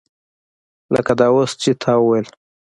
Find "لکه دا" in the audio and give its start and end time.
0.93-1.27